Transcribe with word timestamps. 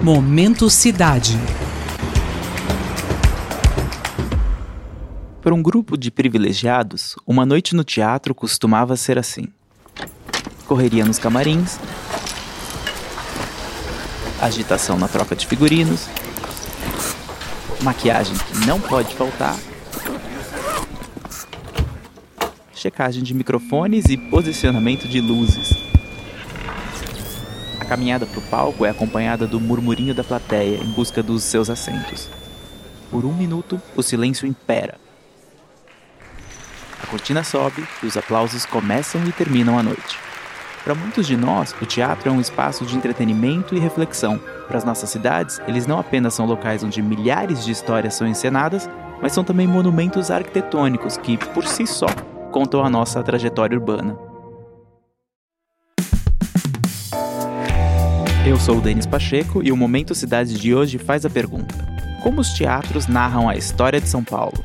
Momento 0.00 0.70
Cidade. 0.70 1.36
Para 5.42 5.52
um 5.52 5.60
grupo 5.60 5.98
de 5.98 6.08
privilegiados, 6.08 7.16
uma 7.26 7.44
noite 7.44 7.74
no 7.74 7.82
teatro 7.82 8.32
costumava 8.32 8.96
ser 8.96 9.18
assim: 9.18 9.48
correria 10.68 11.04
nos 11.04 11.18
camarins, 11.18 11.80
agitação 14.40 14.96
na 14.96 15.08
troca 15.08 15.34
de 15.34 15.48
figurinos, 15.48 16.06
maquiagem 17.82 18.36
que 18.36 18.66
não 18.66 18.80
pode 18.80 19.12
faltar, 19.16 19.58
checagem 22.72 23.24
de 23.24 23.34
microfones 23.34 24.04
e 24.04 24.16
posicionamento 24.16 25.08
de 25.08 25.20
luzes. 25.20 25.87
Caminhada 27.88 28.26
para 28.26 28.38
o 28.38 28.42
palco 28.42 28.84
é 28.84 28.90
acompanhada 28.90 29.46
do 29.46 29.58
murmurinho 29.58 30.14
da 30.14 30.22
plateia 30.22 30.76
em 30.76 30.92
busca 30.92 31.22
dos 31.22 31.42
seus 31.42 31.70
assentos. 31.70 32.28
Por 33.10 33.24
um 33.24 33.32
minuto, 33.32 33.80
o 33.96 34.02
silêncio 34.02 34.46
impera. 34.46 34.96
A 37.02 37.06
cortina 37.06 37.42
sobe 37.42 37.82
e 38.02 38.06
os 38.06 38.14
aplausos 38.14 38.66
começam 38.66 39.24
e 39.24 39.32
terminam 39.32 39.78
a 39.78 39.82
noite. 39.82 40.18
Para 40.84 40.94
muitos 40.94 41.26
de 41.26 41.34
nós, 41.34 41.74
o 41.80 41.86
teatro 41.86 42.28
é 42.28 42.32
um 42.32 42.40
espaço 42.42 42.84
de 42.84 42.94
entretenimento 42.94 43.74
e 43.74 43.78
reflexão. 43.78 44.38
Para 44.66 44.76
as 44.76 44.84
nossas 44.84 45.08
cidades, 45.08 45.58
eles 45.66 45.86
não 45.86 45.98
apenas 45.98 46.34
são 46.34 46.44
locais 46.44 46.84
onde 46.84 47.00
milhares 47.00 47.64
de 47.64 47.72
histórias 47.72 48.14
são 48.14 48.26
encenadas, 48.26 48.88
mas 49.22 49.32
são 49.32 49.42
também 49.42 49.66
monumentos 49.66 50.30
arquitetônicos 50.30 51.16
que, 51.16 51.38
por 51.38 51.66
si 51.66 51.86
só, 51.86 52.08
contam 52.52 52.84
a 52.84 52.90
nossa 52.90 53.22
trajetória 53.22 53.78
urbana. 53.78 54.27
Eu 58.48 58.58
sou 58.58 58.78
o 58.78 58.80
Denis 58.80 59.04
Pacheco 59.04 59.62
e 59.62 59.70
o 59.70 59.76
Momento 59.76 60.14
Cidade 60.14 60.58
de 60.58 60.74
hoje 60.74 60.96
faz 60.96 61.26
a 61.26 61.28
pergunta: 61.28 61.74
Como 62.22 62.40
os 62.40 62.48
teatros 62.54 63.06
narram 63.06 63.46
a 63.46 63.54
história 63.54 64.00
de 64.00 64.08
São 64.08 64.24
Paulo? 64.24 64.64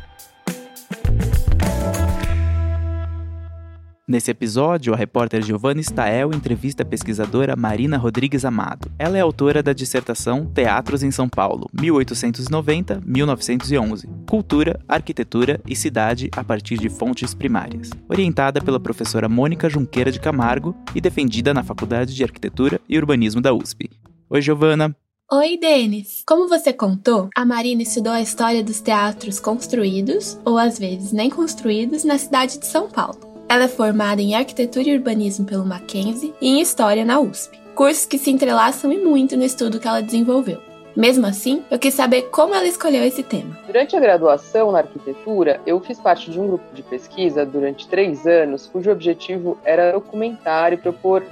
Nesse 4.06 4.32
episódio, 4.32 4.94
a 4.94 4.98
repórter 4.98 5.42
Giovanna 5.42 5.82
Stael 5.82 6.34
entrevista 6.34 6.84
a 6.84 6.86
pesquisadora 6.86 7.56
Marina 7.56 7.98
Rodrigues 7.98 8.44
Amado. 8.44 8.92
Ela 9.00 9.18
é 9.18 9.22
autora 9.22 9.64
da 9.64 9.72
dissertação 9.72 10.46
Teatros 10.46 11.04
em 11.04 11.12
São 11.12 11.30
Paulo, 11.30 11.70
1890-1911. 11.74 14.10
Cultura, 14.30 14.78
Arquitetura 14.90 15.62
e 15.66 15.74
Cidade 15.74 16.30
a 16.36 16.44
partir 16.44 16.78
de 16.78 16.90
fontes 16.90 17.34
primárias. 17.34 17.92
Orientada 18.10 18.60
pela 18.60 18.78
professora 18.78 19.30
Mônica 19.30 19.70
Junqueira 19.70 20.12
de 20.12 20.20
Camargo 20.20 20.76
e 20.94 21.00
defendida 21.00 21.54
na 21.54 21.64
Faculdade 21.64 22.14
de 22.14 22.26
Arquitetura 22.26 22.82
e 22.90 22.98
Urbanismo 22.98 23.40
da 23.40 23.54
USP. 23.54 23.90
Oi, 24.30 24.42
Giovana. 24.42 24.94
Oi, 25.32 25.58
Denis! 25.58 26.24
Como 26.28 26.50
você 26.50 26.74
contou, 26.74 27.30
a 27.38 27.46
Marina 27.46 27.84
estudou 27.84 28.12
a 28.12 28.20
história 28.20 28.62
dos 28.62 28.82
teatros 28.82 29.40
construídos, 29.40 30.38
ou 30.44 30.58
às 30.58 30.78
vezes 30.78 31.14
nem 31.14 31.30
construídos, 31.30 32.04
na 32.04 32.18
cidade 32.18 32.60
de 32.60 32.66
São 32.66 32.90
Paulo. 32.90 33.32
Ela 33.48 33.66
é 33.66 33.68
formada 33.68 34.22
em 34.22 34.36
Arquitetura 34.36 34.90
e 34.90 34.96
Urbanismo 34.96 35.46
pelo 35.46 35.66
Mackenzie 35.66 36.34
e 36.42 36.50
em 36.50 36.62
História 36.62 37.06
na 37.06 37.20
USP, 37.20 37.60
cursos 37.76 38.06
que 38.06 38.18
se 38.18 38.32
entrelaçam 38.32 38.92
e 38.92 38.98
muito 38.98 39.38
no 39.38 39.44
estudo 39.44 39.80
que 39.80 39.88
ela 39.88 40.02
desenvolveu. 40.02 40.60
Mesmo 40.96 41.26
assim, 41.26 41.64
eu 41.72 41.80
quis 41.80 41.94
saber 41.94 42.30
como 42.30 42.54
ela 42.54 42.68
escolheu 42.68 43.04
esse 43.04 43.24
tema. 43.24 43.58
Durante 43.66 43.96
a 43.96 44.00
graduação 44.00 44.72
na 44.72 44.80
arquitetura, 44.80 45.60
eu 45.66 45.80
fiz 45.80 46.00
parte 46.00 46.30
de 46.30 46.40
um 46.40 46.48
grupo 46.48 46.64
de 46.74 46.84
pesquisa 46.84 47.44
durante 47.44 47.88
três 47.88 48.28
anos, 48.28 48.68
cujo 48.68 48.92
objetivo 48.92 49.58
era 49.64 49.92
documentar 49.92 50.72
e 50.72 50.78
propor 50.78 51.24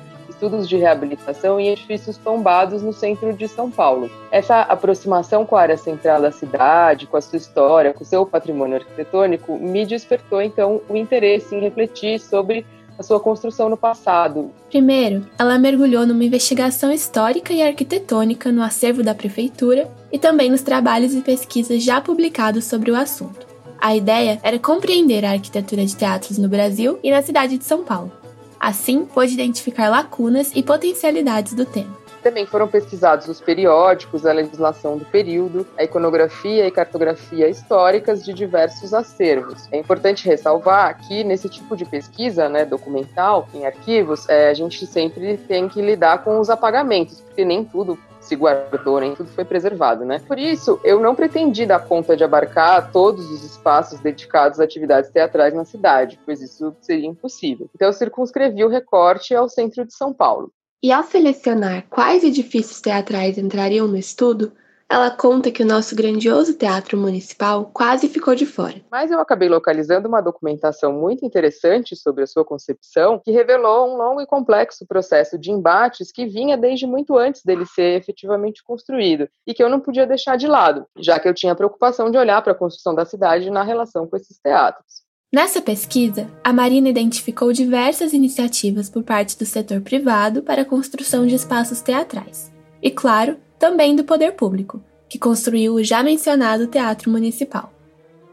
estudos 0.42 0.68
de 0.68 0.76
reabilitação 0.76 1.60
em 1.60 1.70
edifícios 1.70 2.18
tombados 2.18 2.82
no 2.82 2.92
centro 2.92 3.32
de 3.32 3.48
São 3.48 3.70
Paulo. 3.70 4.10
Essa 4.32 4.62
aproximação 4.62 5.46
com 5.46 5.56
a 5.56 5.62
área 5.62 5.78
central 5.78 6.20
da 6.20 6.32
cidade, 6.32 7.06
com 7.06 7.16
a 7.16 7.22
sua 7.22 7.38
história, 7.38 7.94
com 7.94 8.04
o 8.04 8.08
seu 8.08 8.26
patrimônio 8.26 8.78
arquitetônico, 8.78 9.60
me 9.60 9.86
despertou 9.86 10.42
então 10.42 10.82
o 10.90 10.98
interesse 10.98 11.56
em 11.56 11.60
refletir 11.60 12.20
sobre 12.20 12.66
a 12.98 13.04
sua 13.04 13.20
construção 13.20 13.70
no 13.70 13.78
passado. 13.78 14.52
Primeiro, 14.70 15.28
ela 15.38 15.60
mergulhou 15.60 16.08
numa 16.08 16.24
investigação 16.24 16.92
histórica 16.92 17.54
e 17.54 17.62
arquitetônica 17.62 18.52
no 18.52 18.64
acervo 18.64 19.04
da 19.04 19.14
prefeitura 19.14 19.88
e 20.12 20.18
também 20.18 20.50
nos 20.50 20.64
trabalhos 20.64 21.14
e 21.14 21.22
pesquisas 21.22 21.84
já 21.84 22.02
publicados 22.02 22.66
sobre 22.66 22.90
o 22.90 22.96
assunto. 22.96 23.46
A 23.80 23.96
ideia 23.96 24.40
era 24.42 24.58
compreender 24.58 25.24
a 25.24 25.32
arquitetura 25.32 25.86
de 25.86 25.96
teatros 25.96 26.40
no 26.40 26.50
Brasil 26.50 27.00
e 27.04 27.12
na 27.12 27.22
cidade 27.22 27.58
de 27.58 27.64
São 27.64 27.84
Paulo. 27.84 28.21
Assim, 28.62 29.06
pôde 29.06 29.34
identificar 29.34 29.90
lacunas 29.90 30.52
e 30.54 30.62
potencialidades 30.62 31.56
do 31.56 31.66
tema. 31.66 31.98
Também 32.22 32.46
foram 32.46 32.68
pesquisados 32.68 33.28
os 33.28 33.42
periódicos, 33.42 34.24
a 34.24 34.32
legislação 34.32 34.96
do 34.96 35.06
período, 35.06 35.66
a 35.76 35.84
iconografia 35.84 36.68
e 36.68 36.72
cartografia 36.72 37.50
históricas 37.50 38.24
de 38.24 38.32
diversos 38.32 38.94
acervos. 38.94 39.68
É 39.72 39.80
importante 39.80 40.28
ressalvar 40.28 41.00
que 41.00 41.24
nesse 41.24 41.50
tipo 41.50 41.76
de 41.76 41.86
pesquisa, 41.86 42.48
né, 42.48 42.64
documental, 42.64 43.50
em 43.56 43.66
arquivos, 43.66 44.30
é, 44.30 44.50
a 44.50 44.54
gente 44.54 44.86
sempre 44.86 45.38
tem 45.38 45.68
que 45.68 45.82
lidar 45.82 46.24
com 46.24 46.40
os 46.40 46.52
apagamentos, 46.52 47.20
porque 47.22 47.44
nem 47.44 47.66
tudo 47.66 47.98
se 48.22 48.36
guardou, 48.36 49.00
nem 49.00 49.16
tudo 49.16 49.30
foi 49.32 49.44
preservado, 49.44 50.06
né? 50.06 50.20
Por 50.20 50.40
isso, 50.40 50.80
eu 50.84 51.00
não 51.00 51.16
pretendi 51.16 51.66
dar 51.66 51.80
conta 51.80 52.16
de 52.16 52.24
abarcar 52.24 52.92
todos 52.92 53.30
os 53.30 53.44
espaços 53.44 54.00
dedicados 54.00 54.60
a 54.60 54.64
atividades 54.64 55.10
teatrais 55.10 55.54
na 55.54 55.66
cidade, 55.66 56.20
pois 56.26 56.42
isso 56.42 56.74
seria 56.80 57.08
impossível. 57.08 57.70
Então, 57.76 57.88
eu 57.88 57.94
circunscrevi 57.94 58.64
o 58.64 58.70
recorte 58.70 59.36
ao 59.36 59.50
centro 59.50 59.86
de 59.86 59.94
São 59.94 60.14
Paulo. 60.14 60.52
E 60.84 60.92
ao 60.92 61.04
selecionar 61.04 61.86
quais 61.90 62.24
edifícios 62.24 62.80
teatrais 62.80 63.38
entrariam 63.38 63.88
no 63.88 63.98
estudo, 63.98 64.54
ela 64.92 65.10
conta 65.10 65.50
que 65.50 65.64
o 65.64 65.66
nosso 65.66 65.96
grandioso 65.96 66.54
teatro 66.54 66.98
municipal 66.98 67.72
quase 67.74 68.10
ficou 68.10 68.36
de 68.36 68.46
fora. 68.46 68.82
Mas 68.92 69.10
eu 69.10 69.22
acabei 69.22 69.48
localizando 69.48 70.10
uma 70.10 70.20
documentação 70.20 70.92
muito 70.92 71.26
interessante 71.26 71.96
sobre 71.96 72.24
a 72.24 72.28
sua 72.28 72.44
concepção, 72.44 73.18
que 73.18 73.32
revelou 73.32 73.88
um 73.88 73.96
longo 73.96 74.20
e 74.20 74.26
complexo 74.26 74.86
processo 74.86 75.38
de 75.40 75.50
embates 75.50 76.12
que 76.12 76.26
vinha 76.26 76.58
desde 76.58 76.86
muito 76.86 77.18
antes 77.18 77.42
dele 77.46 77.66
ser 77.66 77.98
efetivamente 77.98 78.62
construído 78.62 79.30
e 79.48 79.54
que 79.54 79.64
eu 79.64 79.70
não 79.70 79.80
podia 79.80 80.06
deixar 80.06 80.36
de 80.36 80.46
lado, 80.46 80.86
já 80.98 81.18
que 81.18 81.30
eu 81.30 81.34
tinha 81.34 81.54
a 81.54 81.56
preocupação 81.56 82.12
de 82.12 82.18
olhar 82.18 82.42
para 82.42 82.52
a 82.52 82.56
construção 82.56 82.94
da 82.94 83.06
cidade 83.06 83.50
na 83.50 83.64
relação 83.64 84.06
com 84.06 84.18
esses 84.18 84.38
teatros. 84.40 85.04
Nessa 85.34 85.62
pesquisa, 85.62 86.28
a 86.44 86.52
Marina 86.52 86.90
identificou 86.90 87.54
diversas 87.54 88.12
iniciativas 88.12 88.90
por 88.90 89.04
parte 89.04 89.40
do 89.40 89.46
setor 89.46 89.80
privado 89.80 90.44
para 90.44 90.64
a 90.64 90.66
construção 90.66 91.26
de 91.26 91.36
espaços 91.36 91.80
teatrais. 91.80 92.52
E, 92.82 92.92
claro, 92.92 93.38
também 93.62 93.96
do 93.96 94.04
poder 94.04 94.32
público, 94.32 94.84
que 95.08 95.20
construiu 95.20 95.76
o 95.76 95.84
já 95.84 96.02
mencionado 96.02 96.66
Teatro 96.66 97.12
Municipal. 97.12 97.72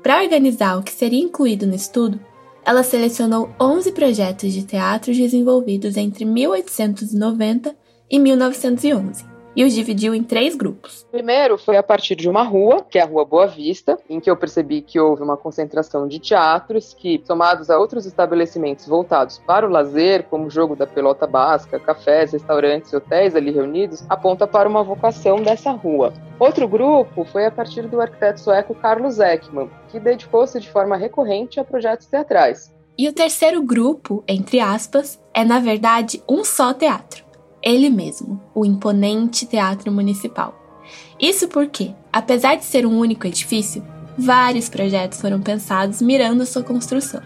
Para 0.02 0.22
organizar 0.22 0.78
o 0.78 0.82
que 0.82 0.90
seria 0.90 1.22
incluído 1.22 1.66
no 1.66 1.74
estudo, 1.74 2.18
ela 2.64 2.82
selecionou 2.82 3.50
11 3.60 3.92
projetos 3.92 4.54
de 4.54 4.62
teatro 4.62 5.12
desenvolvidos 5.12 5.98
entre 5.98 6.24
1890 6.24 7.76
e 8.10 8.18
1911 8.18 9.27
e 9.58 9.64
os 9.64 9.74
dividiu 9.74 10.14
em 10.14 10.22
três 10.22 10.54
grupos. 10.54 11.04
Primeiro 11.10 11.58
foi 11.58 11.76
a 11.76 11.82
partir 11.82 12.14
de 12.14 12.28
uma 12.28 12.44
rua, 12.44 12.86
que 12.88 12.96
é 12.96 13.02
a 13.02 13.04
Rua 13.04 13.24
Boa 13.24 13.48
Vista, 13.48 13.98
em 14.08 14.20
que 14.20 14.30
eu 14.30 14.36
percebi 14.36 14.80
que 14.80 15.00
houve 15.00 15.20
uma 15.20 15.36
concentração 15.36 16.06
de 16.06 16.20
teatros 16.20 16.94
que, 16.94 17.20
somados 17.26 17.68
a 17.68 17.76
outros 17.76 18.06
estabelecimentos 18.06 18.86
voltados 18.86 19.38
para 19.44 19.66
o 19.66 19.68
lazer, 19.68 20.22
como 20.30 20.48
jogo 20.48 20.76
da 20.76 20.86
pelota 20.86 21.26
basca, 21.26 21.80
cafés, 21.80 22.30
restaurantes 22.30 22.92
e 22.92 22.96
hotéis 22.96 23.34
ali 23.34 23.50
reunidos, 23.50 24.04
aponta 24.08 24.46
para 24.46 24.68
uma 24.68 24.84
vocação 24.84 25.42
dessa 25.42 25.72
rua. 25.72 26.14
Outro 26.38 26.68
grupo 26.68 27.24
foi 27.24 27.44
a 27.44 27.50
partir 27.50 27.88
do 27.88 28.00
arquiteto 28.00 28.38
sueco 28.38 28.76
Carlos 28.76 29.18
Ekman, 29.18 29.68
que 29.88 29.98
dedicou-se 29.98 30.60
de 30.60 30.70
forma 30.70 30.96
recorrente 30.96 31.58
a 31.58 31.64
projetos 31.64 32.06
teatrais. 32.06 32.72
E 32.96 33.08
o 33.08 33.12
terceiro 33.12 33.60
grupo, 33.60 34.22
entre 34.28 34.60
aspas, 34.60 35.20
é 35.34 35.44
na 35.44 35.58
verdade 35.58 36.22
um 36.28 36.44
só 36.44 36.72
teatro 36.72 37.26
ele 37.62 37.90
mesmo, 37.90 38.40
o 38.54 38.64
imponente 38.64 39.46
Teatro 39.46 39.90
Municipal. 39.92 40.54
Isso 41.20 41.48
porque, 41.48 41.92
apesar 42.12 42.56
de 42.56 42.64
ser 42.64 42.86
um 42.86 42.98
único 42.98 43.26
edifício, 43.26 43.84
vários 44.16 44.68
projetos 44.68 45.20
foram 45.20 45.40
pensados 45.40 46.00
mirando 46.00 46.46
sua 46.46 46.62
construção. 46.62 47.22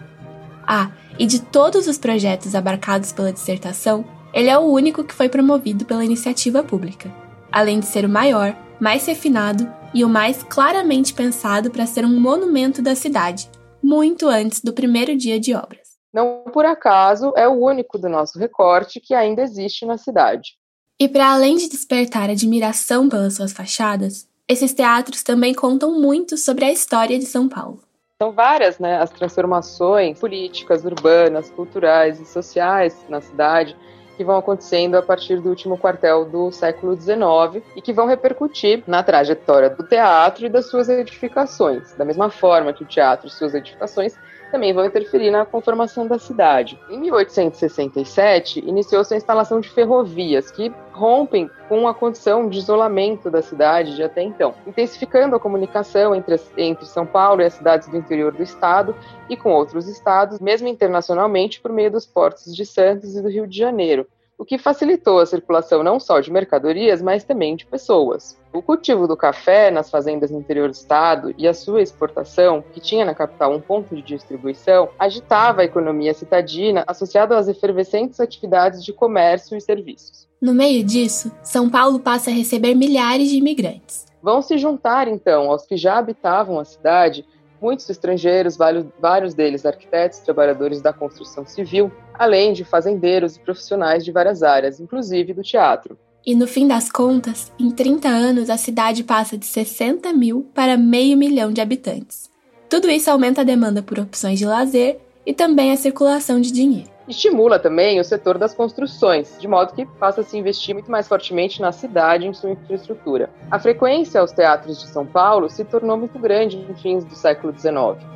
Ah, 0.66 0.90
e 1.18 1.26
de 1.26 1.40
todos 1.40 1.86
os 1.86 1.98
projetos 1.98 2.54
abarcados 2.54 3.12
pela 3.12 3.32
dissertação, 3.32 4.04
ele 4.32 4.48
é 4.48 4.58
o 4.58 4.62
único 4.62 5.04
que 5.04 5.14
foi 5.14 5.28
promovido 5.28 5.84
pela 5.84 6.04
iniciativa 6.04 6.62
pública, 6.62 7.12
além 7.50 7.80
de 7.80 7.86
ser 7.86 8.04
o 8.04 8.08
maior, 8.08 8.56
mais 8.80 9.06
refinado 9.06 9.70
e 9.94 10.04
o 10.04 10.08
mais 10.08 10.42
claramente 10.42 11.12
pensado 11.12 11.70
para 11.70 11.86
ser 11.86 12.04
um 12.04 12.20
monumento 12.20 12.80
da 12.80 12.94
cidade, 12.94 13.48
muito 13.82 14.26
antes 14.26 14.60
do 14.60 14.72
primeiro 14.72 15.16
dia 15.16 15.38
de 15.38 15.54
obras. 15.54 15.81
Não 16.12 16.44
por 16.52 16.66
acaso 16.66 17.32
é 17.36 17.48
o 17.48 17.52
único 17.52 17.98
do 17.98 18.08
nosso 18.08 18.38
recorte 18.38 19.00
que 19.00 19.14
ainda 19.14 19.42
existe 19.42 19.86
na 19.86 19.96
cidade. 19.96 20.56
E 21.00 21.08
para 21.08 21.32
além 21.32 21.56
de 21.56 21.68
despertar 21.68 22.28
admiração 22.28 23.08
pelas 23.08 23.34
suas 23.34 23.52
fachadas, 23.52 24.28
esses 24.46 24.74
teatros 24.74 25.22
também 25.22 25.54
contam 25.54 25.98
muito 25.98 26.36
sobre 26.36 26.64
a 26.64 26.70
história 26.70 27.18
de 27.18 27.24
São 27.24 27.48
Paulo. 27.48 27.80
São 28.20 28.30
várias 28.30 28.78
né, 28.78 28.98
as 28.98 29.10
transformações 29.10 30.20
políticas, 30.20 30.84
urbanas, 30.84 31.50
culturais 31.50 32.20
e 32.20 32.24
sociais 32.24 33.04
na 33.08 33.20
cidade 33.20 33.76
que 34.16 34.22
vão 34.22 34.36
acontecendo 34.36 34.94
a 34.96 35.02
partir 35.02 35.40
do 35.40 35.48
último 35.48 35.78
quartel 35.78 36.26
do 36.26 36.52
século 36.52 36.94
XIX 36.94 37.64
e 37.74 37.80
que 37.80 37.92
vão 37.92 38.06
repercutir 38.06 38.84
na 38.86 39.02
trajetória 39.02 39.70
do 39.70 39.82
teatro 39.82 40.46
e 40.46 40.48
das 40.48 40.66
suas 40.66 40.88
edificações. 40.88 41.94
Da 41.94 42.04
mesma 42.04 42.30
forma 42.30 42.72
que 42.72 42.84
o 42.84 42.86
teatro 42.86 43.26
e 43.26 43.30
suas 43.30 43.54
edificações 43.54 44.14
também 44.52 44.74
vão 44.74 44.84
interferir 44.84 45.30
na 45.30 45.46
conformação 45.46 46.06
da 46.06 46.18
cidade. 46.18 46.78
Em 46.90 47.00
1867, 47.00 48.60
iniciou-se 48.60 49.12
a 49.12 49.16
instalação 49.16 49.60
de 49.60 49.70
ferrovias 49.70 50.50
que 50.50 50.70
rompem 50.92 51.50
com 51.70 51.88
a 51.88 51.94
condição 51.94 52.46
de 52.48 52.58
isolamento 52.58 53.30
da 53.30 53.40
cidade 53.40 53.96
de 53.96 54.02
até 54.02 54.22
então, 54.22 54.54
intensificando 54.66 55.34
a 55.34 55.40
comunicação 55.40 56.14
entre, 56.14 56.38
entre 56.58 56.84
São 56.84 57.06
Paulo 57.06 57.40
e 57.40 57.46
as 57.46 57.54
cidades 57.54 57.88
do 57.88 57.96
interior 57.96 58.30
do 58.30 58.42
estado 58.42 58.94
e 59.28 59.36
com 59.36 59.50
outros 59.50 59.88
estados, 59.88 60.38
mesmo 60.38 60.68
internacionalmente 60.68 61.58
por 61.58 61.72
meio 61.72 61.90
dos 61.90 62.04
portos 62.04 62.54
de 62.54 62.66
Santos 62.66 63.16
e 63.16 63.22
do 63.22 63.28
Rio 63.28 63.46
de 63.46 63.56
Janeiro 63.56 64.06
o 64.42 64.44
que 64.44 64.58
facilitou 64.58 65.20
a 65.20 65.26
circulação 65.26 65.84
não 65.84 66.00
só 66.00 66.18
de 66.18 66.28
mercadorias, 66.28 67.00
mas 67.00 67.22
também 67.22 67.54
de 67.54 67.64
pessoas. 67.64 68.36
O 68.52 68.60
cultivo 68.60 69.06
do 69.06 69.16
café 69.16 69.70
nas 69.70 69.88
fazendas 69.88 70.32
no 70.32 70.40
interior 70.40 70.68
do 70.68 70.74
estado 70.74 71.32
e 71.38 71.46
a 71.46 71.54
sua 71.54 71.80
exportação, 71.80 72.60
que 72.72 72.80
tinha 72.80 73.04
na 73.04 73.14
capital 73.14 73.54
um 73.54 73.60
ponto 73.60 73.94
de 73.94 74.02
distribuição, 74.02 74.88
agitava 74.98 75.60
a 75.60 75.64
economia 75.64 76.12
citadina 76.12 76.82
associada 76.88 77.38
às 77.38 77.46
efervescentes 77.46 78.18
atividades 78.18 78.84
de 78.84 78.92
comércio 78.92 79.56
e 79.56 79.60
serviços. 79.60 80.26
No 80.40 80.52
meio 80.52 80.82
disso, 80.82 81.30
São 81.44 81.70
Paulo 81.70 82.00
passa 82.00 82.30
a 82.30 82.34
receber 82.34 82.74
milhares 82.74 83.28
de 83.28 83.36
imigrantes. 83.36 84.06
Vão 84.20 84.42
se 84.42 84.58
juntar, 84.58 85.06
então, 85.06 85.52
aos 85.52 85.64
que 85.64 85.76
já 85.76 85.98
habitavam 85.98 86.58
a 86.58 86.64
cidade 86.64 87.24
muitos 87.62 87.88
estrangeiros, 87.88 88.58
vários 89.00 89.34
deles 89.34 89.64
arquitetos, 89.64 90.18
trabalhadores 90.18 90.82
da 90.82 90.92
construção 90.92 91.46
civil, 91.46 91.92
além 92.12 92.52
de 92.52 92.64
fazendeiros 92.64 93.36
e 93.36 93.40
profissionais 93.40 94.04
de 94.04 94.10
várias 94.10 94.42
áreas, 94.42 94.80
inclusive 94.80 95.32
do 95.32 95.42
teatro. 95.42 95.96
E 96.26 96.34
no 96.34 96.46
fim 96.46 96.66
das 96.68 96.90
contas, 96.90 97.52
em 97.58 97.70
30 97.70 98.08
anos, 98.08 98.50
a 98.50 98.56
cidade 98.56 99.02
passa 99.04 99.38
de 99.38 99.46
60 99.46 100.12
mil 100.12 100.50
para 100.52 100.76
meio 100.76 101.16
milhão 101.16 101.52
de 101.52 101.60
habitantes. 101.60 102.30
Tudo 102.68 102.90
isso 102.90 103.10
aumenta 103.10 103.40
a 103.40 103.44
demanda 103.44 103.82
por 103.82 103.98
opções 103.98 104.38
de 104.38 104.46
lazer 104.46 105.00
e 105.24 105.32
também 105.32 105.72
a 105.72 105.76
circulação 105.76 106.40
de 106.40 106.52
dinheiro. 106.52 106.91
Estimula 107.08 107.58
também 107.58 107.98
o 107.98 108.04
setor 108.04 108.38
das 108.38 108.54
construções, 108.54 109.36
de 109.38 109.48
modo 109.48 109.74
que 109.74 109.84
passa 109.84 110.20
a 110.20 110.24
se 110.24 110.38
investir 110.38 110.74
muito 110.74 110.90
mais 110.90 111.08
fortemente 111.08 111.60
na 111.60 111.72
cidade 111.72 112.24
e 112.24 112.28
em 112.28 112.34
sua 112.34 112.50
infraestrutura. 112.50 113.28
A 113.50 113.58
frequência 113.58 114.20
aos 114.20 114.32
teatros 114.32 114.80
de 114.80 114.86
São 114.88 115.04
Paulo 115.04 115.50
se 115.50 115.64
tornou 115.64 115.96
muito 115.96 116.18
grande 116.18 116.58
em 116.58 116.74
fins 116.74 117.04
do 117.04 117.14
século 117.14 117.52
XIX. 117.52 117.72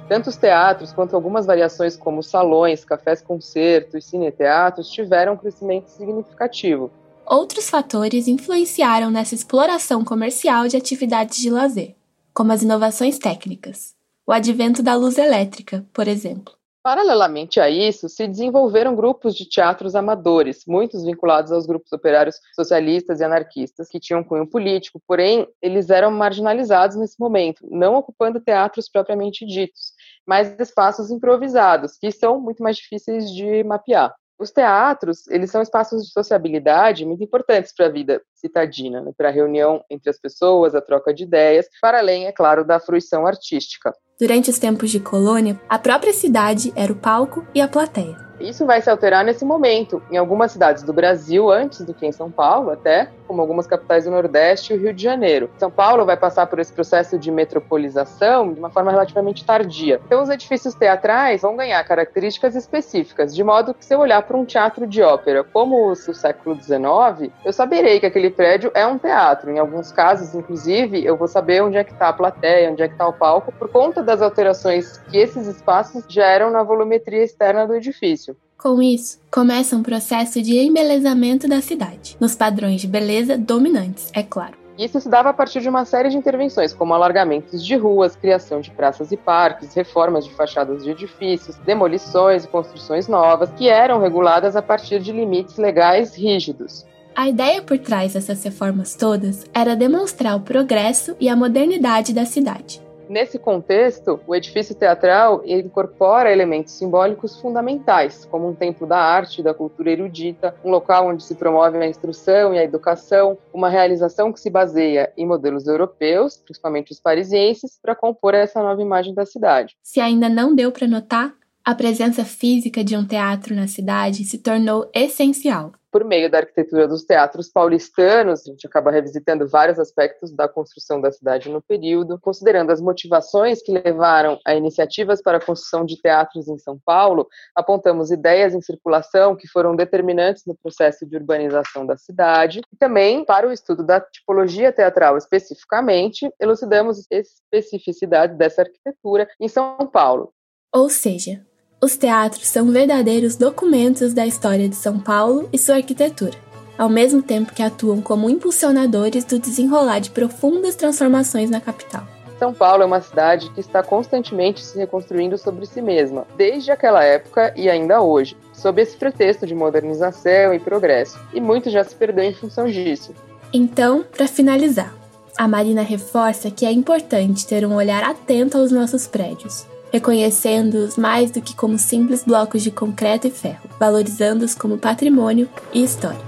Tanto 0.09 0.31
os 0.31 0.37
teatros 0.37 0.93
quanto 0.93 1.17
algumas 1.17 1.47
variações 1.47 1.97
como 1.97 2.23
salões, 2.23 2.85
cafés-concerto 2.85 3.99
e 3.99 4.03
cineteatros 4.03 4.89
tiveram 4.89 5.33
um 5.33 5.37
crescimento 5.37 5.89
significativo. 5.89 6.91
Outros 7.27 7.69
fatores 7.69 8.29
influenciaram 8.29 9.11
nessa 9.11 9.35
exploração 9.35 10.05
comercial 10.05 10.69
de 10.69 10.77
atividades 10.77 11.39
de 11.39 11.51
lazer, 11.51 11.97
como 12.33 12.53
as 12.53 12.63
inovações 12.63 13.19
técnicas, 13.19 13.95
o 14.25 14.31
advento 14.31 14.81
da 14.81 14.95
luz 14.95 15.19
elétrica, 15.19 15.85
por 15.93 16.07
exemplo. 16.07 16.55
Paralelamente 16.87 17.59
a 17.59 17.69
isso, 17.69 18.09
se 18.09 18.29
desenvolveram 18.29 18.95
grupos 18.95 19.35
de 19.35 19.45
teatros 19.45 19.97
amadores, 19.97 20.63
muitos 20.69 21.05
vinculados 21.05 21.51
aos 21.51 21.67
grupos 21.67 21.91
operários 21.91 22.37
socialistas 22.55 23.19
e 23.19 23.25
anarquistas, 23.25 23.89
que 23.89 23.99
tinham 23.99 24.23
cunho 24.23 24.47
político, 24.47 25.03
porém, 25.05 25.49
eles 25.61 25.91
eram 25.91 26.13
marginalizados 26.13 26.97
nesse 26.97 27.19
momento, 27.19 27.67
não 27.69 27.97
ocupando 27.97 28.39
teatros 28.39 28.89
propriamente 28.89 29.45
ditos, 29.45 29.95
mas 30.25 30.57
espaços 30.61 31.11
improvisados, 31.11 31.99
que 31.99 32.13
são 32.13 32.41
muito 32.41 32.63
mais 32.63 32.77
difíceis 32.77 33.33
de 33.33 33.65
mapear. 33.65 34.15
Os 34.39 34.51
teatros, 34.51 35.27
eles 35.29 35.51
são 35.51 35.63
espaços 35.63 36.05
de 36.05 36.13
sociabilidade 36.13 37.07
muito 37.07 37.25
importantes 37.25 37.73
para 37.75 37.87
a 37.87 37.91
vida 37.91 38.21
citadina, 38.35 39.01
né? 39.01 39.11
para 39.17 39.29
a 39.29 39.33
reunião 39.33 39.83
entre 39.89 40.11
as 40.11 40.21
pessoas, 40.21 40.75
a 40.75 40.81
troca 40.81 41.15
de 41.15 41.25
ideias, 41.25 41.67
para 41.81 41.99
além, 41.99 42.27
é 42.27 42.33
claro, 42.33 42.63
da 42.65 42.79
fruição 42.79 43.27
artística. 43.27 43.95
Durante 44.21 44.51
os 44.51 44.59
tempos 44.59 44.91
de 44.91 45.01
colônia, 45.01 45.61
a 45.69 45.79
própria 45.79 46.13
cidade 46.13 46.73
era 46.77 46.93
o 46.93 46.97
palco 46.97 47.47
e 47.55 47.61
a 47.61 47.69
plateia. 47.69 48.17
Isso 48.39 48.67
vai 48.67 48.83
se 48.83 48.91
alterar 48.91 49.25
nesse 49.25 49.45
momento, 49.45 50.03
em 50.11 50.19
algumas 50.19 50.53
cidades 50.53 50.83
do 50.83 50.93
Brasil, 50.93 51.51
antes 51.51 51.81
do 51.81 51.95
que 51.95 52.05
em 52.05 52.13
São 52.13 52.31
Paulo, 52.31 52.71
até, 52.71 53.11
como 53.27 53.41
algumas 53.41 53.67
capitais 53.67 54.05
do 54.05 54.11
Nordeste 54.11 54.73
e 54.73 54.77
o 54.77 54.81
Rio 54.81 54.95
de 54.95 55.03
Janeiro. 55.03 55.51
São 55.59 55.71
Paulo 55.71 56.05
vai 56.05 56.17
passar 56.17 56.47
por 56.47 56.59
esse 56.59 56.73
processo 56.73 57.19
de 57.19 57.31
metropolização 57.31 58.53
de 58.53 58.59
uma 58.59 58.71
forma 58.71 58.91
relativamente 58.91 59.45
tardia. 59.45 60.01
Então, 60.07 60.23
os 60.23 60.31
edifícios 60.31 60.75
teatrais 60.75 61.43
vão 61.43 61.57
ganhar 61.57 61.83
características 61.85 62.55
específicas, 62.55 63.35
de 63.35 63.43
modo 63.43 63.75
que, 63.75 63.85
se 63.85 63.95
eu 63.95 64.01
olhar 64.01 64.23
para 64.23 64.37
um 64.37 64.45
teatro 64.45 64.87
de 64.87 65.03
ópera 65.03 65.45
como 65.45 65.91
o 65.91 65.95
do 65.95 66.15
século 66.15 66.55
XIX, 66.61 67.33
eu 67.45 67.53
saberei 67.53 67.99
que 67.99 68.07
aquele 68.07 68.31
prédio 68.31 68.71
é 68.75 68.87
um 68.87 68.99
teatro. 68.99 69.51
Em 69.51 69.59
alguns 69.59 69.91
casos, 69.91 70.35
inclusive, 70.35 71.05
eu 71.05 71.17
vou 71.17 71.27
saber 71.27 71.63
onde 71.63 71.77
é 71.77 71.85
que 71.85 71.93
está 71.93 72.09
a 72.09 72.13
plateia, 72.13 72.71
onde 72.71 72.83
é 72.83 72.89
que 72.89 72.95
está 72.95 73.07
o 73.07 73.13
palco, 73.13 73.53
por 73.53 73.69
conta 73.69 74.03
das 74.03 74.23
alterações 74.23 74.99
que 75.11 75.19
esses 75.19 75.47
espaços 75.47 76.05
geram 76.09 76.51
na 76.51 76.63
volumetria 76.63 77.23
externa 77.23 77.67
do 77.67 77.75
edifício. 77.75 78.37
Com 78.59 78.81
isso, 78.81 79.21
começa 79.31 79.77
um 79.77 79.83
processo 79.83 80.41
de 80.41 80.59
embelezamento 80.59 81.47
da 81.47 81.61
cidade, 81.61 82.17
nos 82.19 82.35
padrões 82.35 82.81
de 82.81 82.87
beleza 82.87 83.37
dominantes, 83.37 84.11
é 84.15 84.23
claro. 84.23 84.57
Isso 84.79 84.99
se 85.01 85.09
dava 85.09 85.31
a 85.31 85.33
partir 85.33 85.61
de 85.61 85.69
uma 85.69 85.85
série 85.85 86.09
de 86.09 86.17
intervenções, 86.17 86.73
como 86.73 86.93
alargamentos 86.93 87.65
de 87.65 87.77
ruas, 87.77 88.17
criação 88.17 88.61
de 88.61 88.71
praças 88.71 89.13
e 89.13 89.17
parques, 89.17 89.75
reformas 89.75 90.25
de 90.25 90.35
fachadas 90.35 90.85
de 90.85 90.91
edifícios, 90.91 91.57
demolições 91.59 92.45
e 92.45 92.49
construções 92.49 93.09
novas, 93.09 93.51
que 93.51 93.69
eram 93.69 94.01
reguladas 94.01 94.57
a 94.57 94.63
partir 94.63 95.01
de 95.01 95.13
limites 95.13 95.57
legais 95.57 96.15
rígidos. 96.15 96.85
A 97.15 97.29
ideia 97.29 97.63
por 97.63 97.79
trás 97.79 98.13
dessas 98.13 98.45
reformas 98.45 98.95
todas 98.95 99.47
era 99.55 99.75
demonstrar 99.75 100.37
o 100.37 100.41
progresso 100.41 101.17
e 101.19 101.31
a 101.31 101.37
modernidade 101.37 102.13
da 102.13 102.27
cidade, 102.27 102.83
Nesse 103.09 103.39
contexto, 103.39 104.21
o 104.27 104.35
edifício 104.35 104.75
teatral 104.75 105.43
incorpora 105.45 106.33
elementos 106.33 106.73
simbólicos 106.73 107.41
fundamentais, 107.41 108.25
como 108.25 108.49
um 108.49 108.55
templo 108.55 108.87
da 108.87 108.99
arte 108.99 109.43
da 109.43 109.55
cultura 109.55 109.91
erudita, 109.91 110.55
um 110.65 110.71
local 110.71 111.09
onde 111.09 111.23
se 111.23 111.35
promove 111.35 111.79
a 111.79 111.87
instrução 111.87 112.53
e 112.53 112.59
a 112.59 112.65
educação, 112.65 113.39
uma 113.53 113.69
realização 113.69 114.33
que 114.33 114.41
se 114.41 114.51
baseia 114.51 115.13
em 115.17 115.27
modelos 115.27 115.67
europeus, 115.67 116.37
principalmente 116.37 116.93
os 116.93 117.01
parisienses, 117.01 117.79
para 117.81 117.95
compor 117.95 118.35
essa 118.35 118.61
nova 118.61 118.83
imagem 118.83 119.15
da 119.15 119.25
cidade. 119.25 119.77
Se 119.83 120.01
ainda 120.01 120.29
não 120.29 120.55
deu 120.55 120.73
para 120.73 120.89
notar, 120.89 121.33
a 121.65 121.75
presença 121.75 122.25
física 122.25 122.85
de 122.85 122.97
um 122.97 123.05
teatro 123.05 123.55
na 123.55 123.67
cidade 123.67 124.25
se 124.25 124.39
tornou 124.39 124.89
essencial. 124.95 125.73
Por 125.97 126.05
meio 126.05 126.31
da 126.31 126.41
arquitetura 126.41 126.87
dos 126.87 127.05
teatros 127.05 127.49
paulistanos, 127.49 128.47
a 128.47 128.51
gente 128.51 128.67
acaba 128.67 128.91
revisitando 128.91 129.49
vários 129.49 129.79
aspectos 129.79 130.31
da 130.31 130.47
construção 130.47 131.01
da 131.01 131.11
cidade 131.11 131.49
no 131.49 131.63
período, 131.63 132.21
considerando 132.21 132.71
as 132.71 132.83
motivações 132.83 133.63
que 133.63 133.73
levaram 133.73 134.39
a 134.47 134.55
iniciativas 134.55 135.23
para 135.23 135.39
a 135.39 135.41
construção 135.41 135.87
de 135.87 135.99
teatros 135.99 136.49
em 136.49 136.59
São 136.59 136.79
Paulo, 136.85 137.27
apontamos 137.55 138.11
ideias 138.11 138.53
em 138.53 138.61
circulação 138.61 139.35
que 139.35 139.49
foram 139.49 139.75
determinantes 139.75 140.45
no 140.45 140.55
processo 140.55 141.07
de 141.07 141.17
urbanização 141.17 141.87
da 141.87 141.97
cidade, 141.97 142.61
e 142.71 142.77
também, 142.77 143.25
para 143.25 143.49
o 143.49 143.53
estudo 143.53 143.83
da 143.83 143.99
tipologia 143.99 144.71
teatral 144.71 145.17
especificamente, 145.17 146.31
elucidamos 146.39 147.07
especificidades 147.11 148.37
dessa 148.37 148.61
arquitetura 148.61 149.27
em 149.41 149.49
São 149.49 149.87
Paulo. 149.91 150.31
Ou 150.75 150.91
seja, 150.91 151.41
os 151.87 151.97
teatros 151.97 152.49
são 152.49 152.73
verdadeiros 152.73 153.37
documentos 153.37 154.13
da 154.13 154.27
história 154.27 154.69
de 154.69 154.75
São 154.75 154.99
Paulo 154.99 155.49
e 155.53 155.57
sua 155.57 155.77
arquitetura, 155.77 156.37
ao 156.77 156.89
mesmo 156.89 157.23
tempo 157.23 157.55
que 157.55 157.63
atuam 157.63 158.03
como 158.03 158.29
impulsionadores 158.29 159.25
do 159.25 159.39
desenrolar 159.39 160.01
de 160.01 160.11
profundas 160.11 160.75
transformações 160.75 161.49
na 161.49 161.61
capital. 161.61 162.03
São 162.41 162.53
Paulo 162.53 162.83
é 162.83 162.87
uma 162.87 163.01
cidade 163.01 163.49
que 163.51 163.61
está 163.61 163.85
constantemente 163.85 164.65
se 164.65 164.77
reconstruindo 164.77 165.39
sobre 165.39 165.65
si 165.65 165.81
mesma, 165.81 166.27
desde 166.37 166.73
aquela 166.73 167.05
época 167.05 167.55
e 167.57 167.71
ainda 167.71 168.03
hoje, 168.03 168.37
sob 168.53 168.83
esse 168.83 168.97
pretexto 168.97 169.47
de 169.47 169.55
modernização 169.55 170.53
e 170.53 170.59
progresso, 170.59 171.17
e 171.33 171.41
muito 171.41 171.71
já 171.71 171.85
se 171.85 171.95
perdeu 171.95 172.25
em 172.25 172.35
função 172.35 172.67
disso. 172.67 173.15
Então, 173.53 174.05
para 174.11 174.27
finalizar, 174.27 174.93
a 175.39 175.47
Marina 175.47 175.83
reforça 175.83 176.51
que 176.51 176.67
é 176.67 176.73
importante 176.73 177.47
ter 177.47 177.65
um 177.65 177.77
olhar 177.77 178.03
atento 178.03 178.59
aos 178.59 178.73
nossos 178.73 179.07
prédios, 179.07 179.65
reconhecendo-os 179.97 180.99
mais 180.99 181.31
do 181.31 181.41
que 181.41 181.57
como 181.57 181.79
simples 181.79 182.23
blocos 182.23 182.63
de 182.63 182.71
concreto 182.71 183.27
e 183.27 183.31
ferro, 183.31 183.69
valorizando-os 183.81 184.55
como 184.55 184.77
patrimônio 184.77 185.49
e 185.73 185.83
história. 185.83 186.21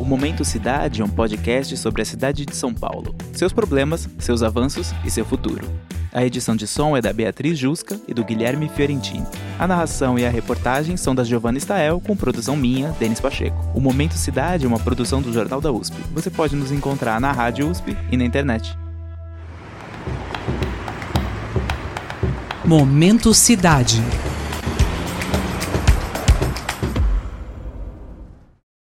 O 0.00 0.04
Momento 0.04 0.44
Cidade 0.44 1.00
é 1.00 1.04
um 1.04 1.08
podcast 1.08 1.76
sobre 1.76 2.02
a 2.02 2.04
cidade 2.04 2.44
de 2.44 2.56
São 2.56 2.74
Paulo, 2.74 3.14
seus 3.32 3.52
problemas, 3.52 4.08
seus 4.18 4.42
avanços 4.42 4.92
e 5.04 5.10
seu 5.12 5.24
futuro. 5.24 5.64
A 6.12 6.24
edição 6.24 6.56
de 6.56 6.66
som 6.66 6.96
é 6.96 7.00
da 7.00 7.12
Beatriz 7.12 7.56
Jusca 7.56 7.98
e 8.08 8.12
do 8.12 8.24
Guilherme 8.24 8.68
Fiorentini. 8.68 9.24
A 9.56 9.68
narração 9.68 10.18
e 10.18 10.26
a 10.26 10.30
reportagem 10.30 10.96
são 10.96 11.14
da 11.14 11.22
Giovanna 11.22 11.58
Stael, 11.60 12.02
com 12.04 12.16
produção 12.16 12.56
minha, 12.56 12.88
Denis 12.98 13.20
Pacheco. 13.20 13.56
O 13.76 13.80
Momento 13.80 14.14
Cidade 14.14 14.64
é 14.64 14.68
uma 14.68 14.80
produção 14.80 15.22
do 15.22 15.32
Jornal 15.32 15.60
da 15.60 15.70
USP. 15.70 15.96
Você 16.12 16.30
pode 16.30 16.56
nos 16.56 16.72
encontrar 16.72 17.20
na 17.20 17.30
Rádio 17.30 17.70
USP 17.70 17.96
e 18.10 18.16
na 18.16 18.24
internet. 18.24 18.81
Momento 22.64 23.34
Cidade. 23.34 24.00